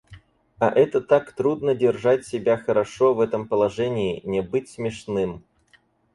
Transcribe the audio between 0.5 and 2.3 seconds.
А это так трудно держать